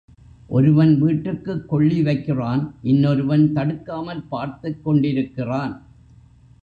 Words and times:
ஒருவன் 0.47 1.01
வீட்டுக்குக் 1.01 1.69
கொள்ளி 1.69 2.01
வைக்கிறான் 2.01 2.75
இன்னொருவன் 2.81 3.53
தடுக்காமல் 3.53 4.27
பார்த்துக் 4.29 4.83
கொண்டிருக்கிறான். 4.83 5.81